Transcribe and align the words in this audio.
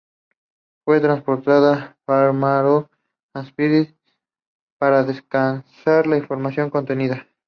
Fue 0.83 0.99
transportada 0.99 1.75
a 1.75 1.97
Farnborough, 2.07 2.89
Hampshire, 3.35 3.95
para 4.79 5.03
descargar 5.03 5.63
la 6.07 6.17
información 6.17 6.71
contenida. 6.71 7.27